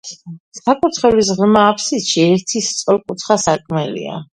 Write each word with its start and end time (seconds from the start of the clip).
საკურთხევლის 0.59 1.29
ღრმა 1.41 1.67
აფსიდში 1.75 2.27
ერთი 2.33 2.67
სწორკუთხა 2.73 3.43
სარკმელია. 3.49 4.23